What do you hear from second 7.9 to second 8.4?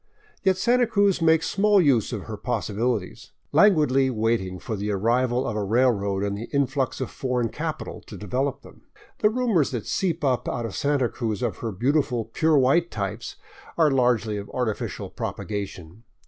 to